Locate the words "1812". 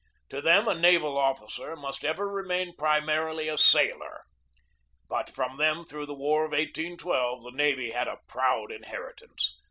6.53-7.43